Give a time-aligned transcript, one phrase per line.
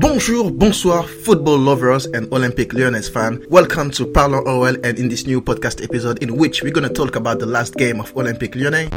[0.00, 3.40] Bonjour, bonsoir, football lovers and Olympic Lyonnais fans.
[3.50, 7.16] Welcome to Parlons OL and in this new podcast episode in which we're gonna talk
[7.16, 8.90] about the last game of Olympic Lyonnais.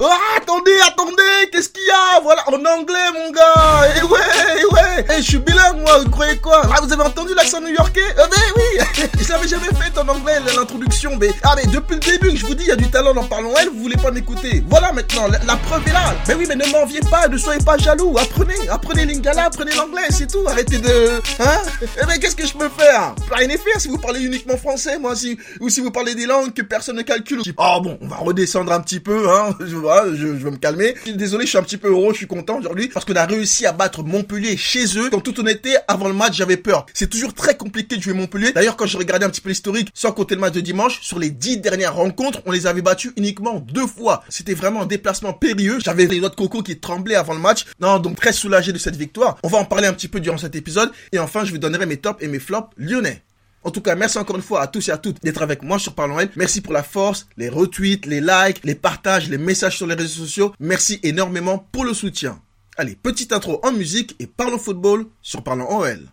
[0.00, 2.20] Oh, attendez, attendez, qu'est-ce qu'il y a?
[2.22, 3.86] Voilà, en anglais, mon gars.
[3.96, 4.18] Eh ouais,
[4.58, 5.04] eh ouais.
[5.10, 6.62] Eh, je suis bilingue, moi, vous croyez quoi?
[6.64, 8.00] Ah, vous avez entendu l'accent new-yorkais?
[8.12, 11.16] Eh ben oui, je l'avais jamais fait en anglais, l'introduction.
[11.20, 13.24] Mais, allez, depuis le début que je vous dis, il y a du talent dans
[13.24, 14.64] Parlons OL, vous voulez pas m'écouter.
[14.68, 16.14] Voilà, maintenant, la, preuve est là.
[16.26, 18.16] Mais oui, mais ne m'enviez pas, ne soyez pas jaloux.
[18.18, 20.44] Apprenez, apprenez l'ingala, apprenez l'anglais, tout.
[20.46, 21.20] Arrêtez de...
[21.40, 21.62] Hein?
[21.82, 23.14] Eh ben, qu'est-ce que je peux faire?
[23.30, 25.38] Rien à faire si vous parlez uniquement français, moi, si...
[25.60, 27.40] Ou si vous parlez des langues que personne ne calcule.
[27.56, 29.56] Oh bon, on va redescendre un petit peu, hein?
[29.60, 30.94] Je, je vais me calmer.
[31.06, 33.66] Désolé, je suis un petit peu heureux, je suis content aujourd'hui parce qu'on a réussi
[33.66, 35.10] à battre Montpellier chez eux.
[35.12, 36.86] En toute honnêteté, avant le match, j'avais peur.
[36.94, 38.52] C'est toujours très compliqué de jouer Montpellier.
[38.52, 41.18] D'ailleurs, quand j'ai regardé un petit peu l'historique, sans compter le match de dimanche, sur
[41.18, 44.22] les dix dernières rencontres, on les avait battus uniquement deux fois.
[44.28, 45.78] C'était vraiment un déplacement périlleux.
[45.84, 47.66] J'avais les autres cocos qui tremblaient avant le match.
[47.80, 49.38] Non, donc très soulagé de cette victoire.
[49.42, 50.90] On va en parler un petit peu durant cet épisode.
[51.12, 53.22] Et enfin, je vous donnerai mes tops et mes flops lyonnais.
[53.64, 55.78] En tout cas, merci encore une fois à tous et à toutes d'être avec moi
[55.78, 56.30] sur Parlons L.
[56.36, 60.24] Merci pour la force, les retweets, les likes, les partages, les messages sur les réseaux
[60.24, 60.52] sociaux.
[60.58, 62.40] Merci énormément pour le soutien.
[62.76, 66.08] Allez, petite intro en musique et parlons football sur Parlons OL.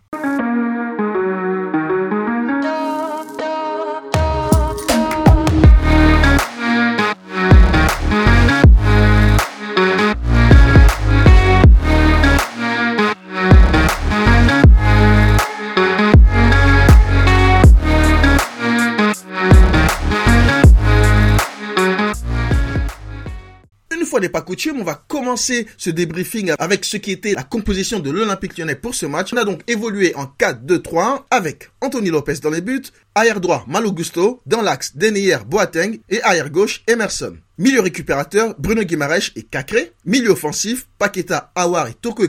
[24.20, 28.12] N'est pas coutume, on va commencer ce débriefing avec ce qui était la composition de
[28.12, 29.34] l'Olympique lyonnais pour ce match.
[29.34, 32.84] On a donc évolué en 4-2-3-1 avec Anthony Lopez dans les buts,
[33.16, 37.38] arrière droit Malo Gusto, dans l'axe Deneyer Boateng et arrière gauche Emerson.
[37.58, 39.92] Milieu récupérateur, Bruno Guimaraes et Cacré.
[40.06, 42.24] Milieu offensif, Paqueta, Awar et Toko.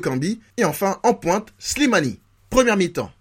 [0.56, 2.18] Et enfin, en pointe, Slimani.
[2.50, 3.12] Première mi-temps.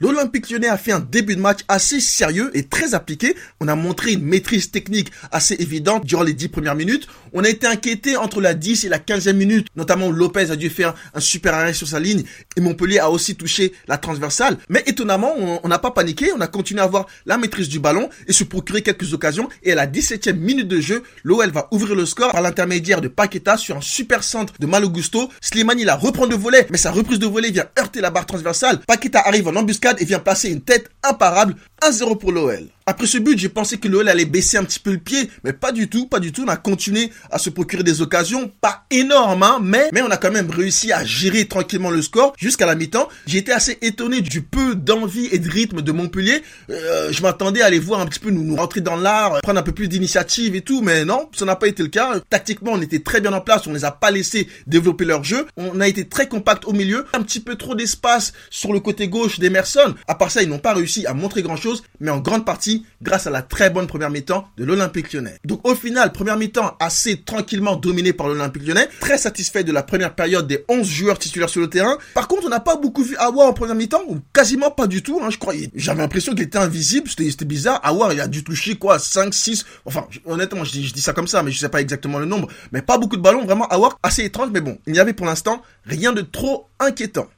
[0.00, 3.34] L'Olympique lyonnais a fait un début de match assez sérieux et très appliqué.
[3.58, 7.08] On a montré une maîtrise technique assez évidente durant les 10 premières minutes.
[7.32, 10.70] On a été inquiété entre la 10 et la 15e minute, notamment Lopez a dû
[10.70, 12.22] faire un super arrêt sur sa ligne
[12.56, 14.58] et Montpellier a aussi touché la transversale.
[14.68, 15.34] Mais étonnamment,
[15.64, 18.44] on n'a pas paniqué, on a continué à avoir la maîtrise du ballon et se
[18.44, 19.48] procurer quelques occasions.
[19.64, 23.08] Et à la 17e minute de jeu, l'OL va ouvrir le score par l'intermédiaire de
[23.08, 25.28] Paqueta sur un super centre de Malogusto.
[25.40, 28.78] Slimani la reprend de volet, mais sa reprise de volet vient heurter la barre transversale.
[28.86, 31.56] Paqueta arrive en embuscade et vient placer une tête imparable.
[31.82, 32.68] 1-0 pour l'OL.
[32.88, 35.52] Après ce but, j'ai pensé que l'OL allait baisser un petit peu le pied, mais
[35.52, 36.44] pas du tout, pas du tout.
[36.46, 40.16] On a continué à se procurer des occasions, pas énormes, hein, mais, mais on a
[40.16, 43.10] quand même réussi à gérer tranquillement le score jusqu'à la mi-temps.
[43.30, 46.42] Été assez étonné du peu d'envie et de rythme de Montpellier.
[46.70, 49.60] Euh, je m'attendais à aller voir un petit peu nous, nous rentrer dans l'art, prendre
[49.60, 52.18] un peu plus d'initiative et tout, mais non, ça n'a pas été le cas.
[52.30, 55.46] Tactiquement, on était très bien en place, on les a pas laissés développer leur jeu.
[55.58, 59.08] On a été très compact au milieu, un petit peu trop d'espace sur le côté
[59.08, 59.94] gauche d'Emerson.
[60.06, 62.77] À part ça, ils n'ont pas réussi à montrer grand chose, mais en grande partie
[63.02, 65.38] grâce à la très bonne première mi-temps de l'Olympique lyonnais.
[65.44, 69.82] Donc au final, première mi-temps assez tranquillement dominée par l'Olympique lyonnais, très satisfait de la
[69.82, 71.98] première période des 11 joueurs titulaires sur le terrain.
[72.14, 75.02] Par contre, on n'a pas beaucoup vu Awa en première mi-temps, ou quasiment pas du
[75.02, 75.70] tout, hein, je croyais.
[75.74, 77.80] J'avais l'impression qu'il était invisible, c'était bizarre.
[77.82, 81.42] Awa, il a dû toucher quoi, 5, 6, enfin honnêtement, je dis, ça comme ça,
[81.42, 84.24] mais je sais pas exactement le nombre, mais pas beaucoup de ballons, vraiment Awa, assez
[84.24, 87.28] étrange, mais bon, il n'y avait pour l'instant rien de trop inquiétant.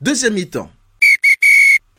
[0.00, 0.70] Deuxième mi-temps.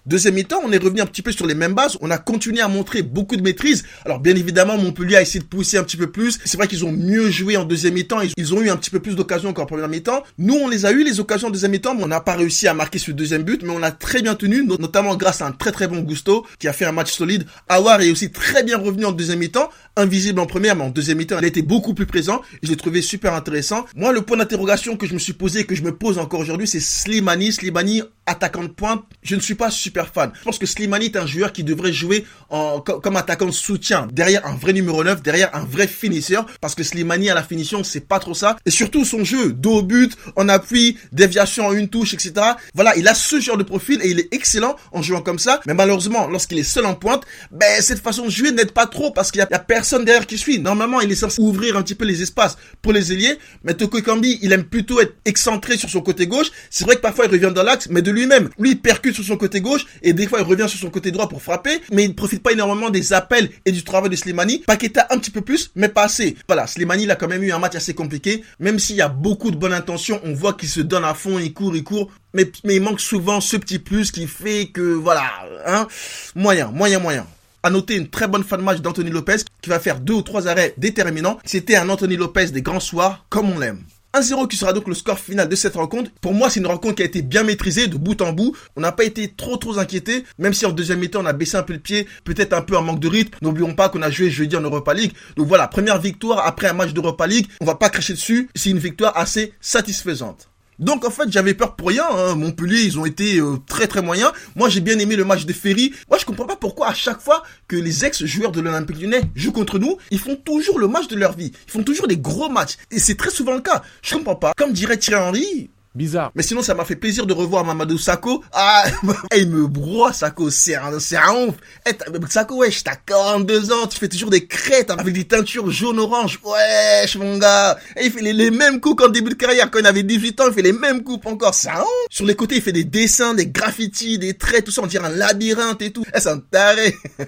[0.08, 1.98] Deuxième mi-temps, on est revenu un petit peu sur les mêmes bases.
[2.00, 3.84] On a continué à montrer beaucoup de maîtrise.
[4.06, 6.38] Alors bien évidemment, Montpellier a essayé de pousser un petit peu plus.
[6.46, 8.20] C'est vrai qu'ils ont mieux joué en deuxième mi-temps.
[8.38, 10.22] Ils ont eu un petit peu plus d'occasions qu'en première mi-temps.
[10.38, 12.68] Nous, on les a eu les occasions en deuxième mi-temps, mais on n'a pas réussi
[12.68, 13.64] à marquer ce deuxième but.
[13.64, 16.68] Mais on a très bien tenu, notamment grâce à un très très bon Gusto qui
[16.68, 17.48] a fait un match solide.
[17.68, 21.18] Awar est aussi très bien revenu en deuxième mi-temps, invisible en première, mais en deuxième
[21.18, 22.42] mi-temps, il a été beaucoup plus présent.
[22.62, 23.86] Et je l'ai trouvé super intéressant.
[23.96, 26.68] Moi, le point d'interrogation que je me suis posé, que je me pose encore aujourd'hui,
[26.68, 27.54] c'est Slimani.
[27.54, 29.04] Slimani, attaquant de pointe.
[29.24, 30.32] Je ne suis pas super fan.
[30.40, 34.08] Je pense que Slimani est un joueur qui devrait jouer en, comme attaquant de soutien,
[34.12, 37.84] derrière un vrai numéro 9, derrière un vrai finisseur, parce que Slimani à la finition,
[37.84, 38.58] c'est pas trop ça.
[38.66, 42.34] Et surtout son jeu, dos au but, en appui, déviation en une touche, etc.
[42.74, 45.62] Voilà, il a ce genre de profil et il est excellent en jouant comme ça.
[45.68, 49.12] Mais malheureusement, lorsqu'il est seul en pointe, ben cette façon de jouer n'aide pas trop
[49.12, 50.60] parce qu'il y, a personne derrière qui suit.
[50.60, 53.38] Normalement, il est censé ouvrir un petit peu les espaces pour les ailiers.
[53.64, 56.52] Mais Toko Kambi, il aime plutôt être excentré sur son côté gauche.
[56.70, 58.50] C'est vrai que parfois il revient dans l'axe, mais de lui-même.
[58.60, 61.12] Lui, il percute sur son côté gauche et des fois il revient sur son côté
[61.12, 64.16] droit pour frapper, mais il ne profite pas énormément des appels et du travail de
[64.16, 64.60] Slimani.
[64.60, 66.36] Paqueta un petit peu plus, mais pas assez.
[66.48, 69.08] Voilà, Slimani il a quand même eu un match assez compliqué, même s'il y a
[69.08, 72.12] beaucoup de bonnes intentions, on voit qu'il se donne à fond, il court, il court,
[72.34, 75.24] mais, mais il manque souvent ce petit plus qui fait que, voilà,
[75.66, 75.88] hein,
[76.36, 77.26] moyen, moyen, moyen.
[77.66, 80.22] À noter une très bonne fin de match d'Anthony Lopez qui va faire deux ou
[80.22, 81.40] trois arrêts déterminants.
[81.46, 83.82] C'était un Anthony Lopez des grands soirs comme on l'aime.
[84.14, 86.12] 1-0 qui sera donc le score final de cette rencontre.
[86.22, 88.56] Pour moi, c'est une rencontre qui a été bien maîtrisée de bout en bout.
[88.76, 91.58] On n'a pas été trop trop inquiété, même si en deuxième mi-temps on a baissé
[91.58, 93.36] un peu le pied, peut-être un peu en manque de rythme.
[93.42, 95.14] N'oublions pas qu'on a joué jeudi en Europa League.
[95.36, 97.48] Donc voilà, première victoire après un match d'Europa League.
[97.62, 98.48] On va pas cracher dessus.
[98.54, 100.50] C'est une victoire assez satisfaisante.
[100.80, 102.36] Donc en fait j'avais peur pour rien, hein.
[102.36, 104.32] Montpellier ils ont été euh, très très moyens.
[104.56, 105.94] Moi j'ai bien aimé le match de Ferry.
[106.10, 109.52] Moi je comprends pas pourquoi à chaque fois que les ex-joueurs de l'Olympique lyonnais jouent
[109.52, 111.52] contre nous, ils font toujours le match de leur vie.
[111.68, 112.78] Ils font toujours des gros matchs.
[112.92, 113.82] Et c'est très souvent le cas.
[114.02, 114.54] Je comprends pas.
[114.58, 116.32] Comme dirait Thierry Henry, Bizarre.
[116.36, 118.44] mais sinon, ça m'a fait plaisir de revoir Mamadou Sakho.
[118.52, 118.84] Ah,
[119.36, 120.50] il me broie, Sakho.
[120.50, 121.56] C'est un, c'est un ouf.
[121.88, 121.94] Eh,
[122.30, 126.40] Sakho, wesh, t'as 42 ans, tu fais toujours des crêtes avec des teintures jaune-orange.
[126.44, 127.78] Wesh, mon gars.
[128.02, 129.72] Il fait les, mêmes coups qu'en début de carrière.
[129.72, 131.54] Quand il avait 18 ans, il fait les mêmes coupes encore.
[131.54, 131.88] C'est un ouf.
[132.10, 134.82] Sur les côtés, il fait des dessins, des graffitis, des traits, tout ça.
[134.84, 136.04] On dirait un labyrinthe et tout.
[136.14, 136.94] Eh, c'est un taré.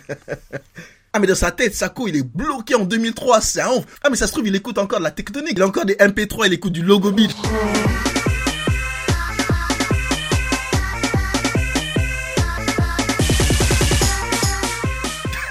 [1.13, 3.85] Ah mais dans sa tête, Sako, il est bloqué en 2003, c'est un ouf.
[4.03, 5.53] Ah mais ça se trouve, il écoute encore de la tectonique.
[5.55, 7.31] Il a encore des MP3, il écoute du Logo Beat.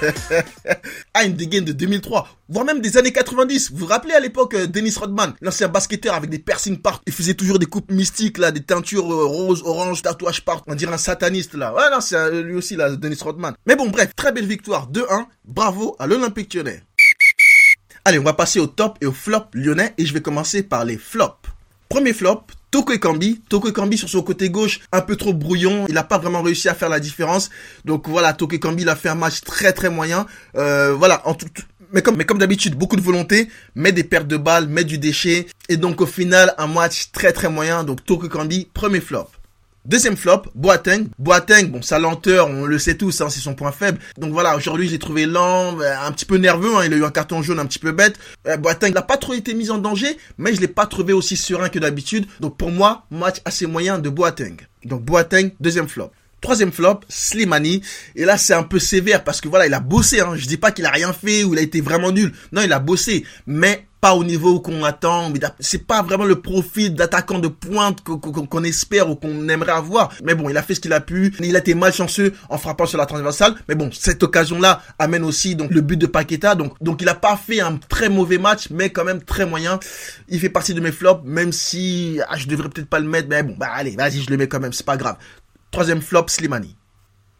[1.13, 3.71] ah, une dégaine de 2003, voire même des années 90.
[3.71, 7.03] Vous vous rappelez à l'époque euh, Dennis Rodman, l'ancien basketteur avec des piercings partout.
[7.07, 10.65] Il faisait toujours des coupes mystiques là, des teintures euh, roses, orange, tatouages partout.
[10.67, 11.73] On dirait un sataniste là.
[11.73, 13.53] Ouais non, c'est euh, lui aussi là, Dennis Rodman.
[13.65, 15.25] Mais bon, bref, très belle victoire 2-1.
[15.45, 16.83] Bravo à l'Olympique lyonnais.
[18.05, 20.85] Allez, on va passer au top et au flop lyonnais et je vais commencer par
[20.85, 21.49] les flops.
[21.89, 23.41] Premier flop, Toko Ekambi.
[23.49, 25.85] Toko Ekambi sur son côté gauche, un peu trop brouillon.
[25.87, 27.49] Il n'a pas vraiment réussi à faire la différence.
[27.85, 30.25] Donc voilà, Toko Ekambi, il a fait un match très très moyen.
[30.55, 31.47] Euh, voilà, en tout,
[31.93, 34.97] mais comme, mais comme d'habitude, beaucoup de volonté, mais des pertes de balles, mais du
[34.97, 35.47] déchet.
[35.69, 37.83] Et donc au final, un match très très moyen.
[37.83, 39.29] Donc Toko Ekambi, premier flop.
[39.87, 41.07] Deuxième flop, Boateng.
[41.17, 43.99] Boateng, bon, sa lenteur, on le sait tous, hein, c'est son point faible.
[44.17, 47.05] Donc voilà, aujourd'hui, j'ai trouvé lent, euh, un petit peu nerveux, hein, il a eu
[47.05, 48.19] un carton jaune un petit peu bête.
[48.47, 51.37] Euh, Boateng n'a pas trop été mis en danger, mais je l'ai pas trouvé aussi
[51.37, 52.25] serein que d'habitude.
[52.41, 54.57] Donc pour moi, match assez moyen de Boateng.
[54.83, 56.11] Donc Boateng, deuxième flop.
[56.41, 57.81] Troisième flop, Slimani.
[58.15, 60.19] Et là, c'est un peu sévère parce que voilà, il a bossé.
[60.19, 60.33] Hein.
[60.35, 62.33] Je dis pas qu'il a rien fait ou il a été vraiment nul.
[62.51, 65.29] Non, il a bossé, mais pas au niveau qu'on attend.
[65.29, 70.11] Mais c'est pas vraiment le profil d'attaquant de pointe qu'on espère ou qu'on aimerait avoir.
[70.23, 71.33] Mais bon, il a fait ce qu'il a pu.
[71.39, 73.55] Il a été malchanceux en frappant sur la transversale.
[73.67, 76.55] Mais bon, cette occasion-là amène aussi donc le but de Paqueta.
[76.55, 79.79] Donc, donc il a pas fait un très mauvais match, mais quand même très moyen.
[80.29, 83.29] Il fait partie de mes flops, même si ah, je devrais peut-être pas le mettre.
[83.29, 84.73] Mais bon, bah allez, vas-y, je le mets quand même.
[84.73, 85.17] C'est pas grave.
[85.71, 86.75] Troisième flop, Slimani.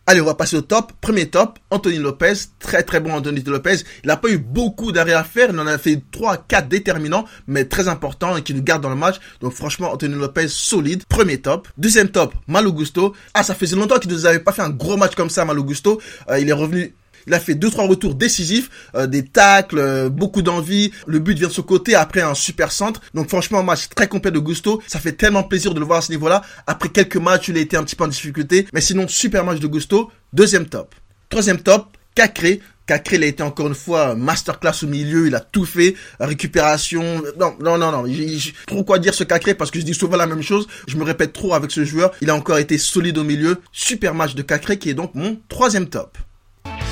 [0.10, 0.94] Allez, on va passer au top.
[1.02, 2.34] Premier top, Anthony Lopez.
[2.60, 3.80] Très très bon Anthony Lopez.
[4.06, 5.50] Il n'a pas eu beaucoup d'arrêts à faire.
[5.52, 8.90] Il en a fait 3, 4 déterminants, mais très importants et qui nous gardent dans
[8.90, 9.18] le match.
[9.42, 11.04] Donc franchement, Anthony Lopez, solide.
[11.10, 11.68] Premier top.
[11.78, 13.14] Deuxième top, Malo Gusto.
[13.34, 15.44] Ah, ça faisait longtemps qu'il ne nous avait pas fait un gros match comme ça,
[15.44, 16.00] Malo Gusto.
[16.30, 16.96] Euh, il est revenu
[17.28, 20.92] il a fait deux trois retours décisifs, euh, des tacles, euh, beaucoup d'envie.
[21.06, 23.02] Le but vient de ce côté après un super centre.
[23.14, 24.82] Donc franchement, un match très complet de Gusto.
[24.88, 26.42] Ça fait tellement plaisir de le voir à ce niveau-là.
[26.66, 29.60] Après quelques matchs, il a été un petit peu en difficulté, mais sinon super match
[29.60, 30.10] de Gusto.
[30.34, 30.96] Deuxième top.
[31.30, 32.62] Troisième top, Cacré.
[32.86, 37.22] Cacré, il a été encore une fois masterclass au milieu, il a tout fait, récupération.
[37.38, 38.06] Non, non, non, non.
[38.08, 40.68] J'ai trop quoi dire ce Cacré parce que je dis souvent la même chose.
[40.88, 42.12] Je me répète trop avec ce joueur.
[42.22, 43.58] Il a encore été solide au milieu.
[43.74, 46.18] Super match de Cacré qui est donc mon troisième top.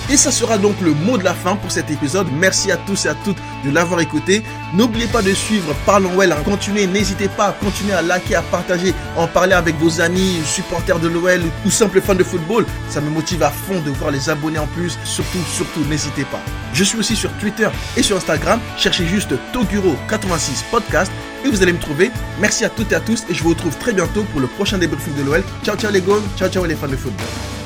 [0.10, 2.28] Et ça sera donc le mot de la fin pour cet épisode.
[2.32, 4.44] Merci à tous et à toutes de l'avoir écouté.
[4.74, 6.36] N'oubliez pas de suivre Parlons Well.
[6.46, 10.42] Continuez, n'hésitez pas à continuer à liker, à partager, à en parler avec vos amis,
[10.46, 12.66] supporters de l'OL ou simples fans de football.
[12.90, 14.98] Ça me motive à fond de voir les abonnés en plus.
[15.04, 16.42] Surtout, surtout, n'hésitez pas.
[16.74, 18.60] Je suis aussi sur Twitter et sur Instagram.
[18.78, 21.12] Cherchez juste Toguro86 Podcast
[21.44, 22.12] et vous allez me trouver.
[22.40, 24.78] Merci à toutes et à tous et je vous retrouve très bientôt pour le prochain
[24.78, 25.44] débriefing de l'OL.
[25.64, 26.24] Ciao, ciao les goals.
[26.38, 27.65] Ciao, ciao les fans de football.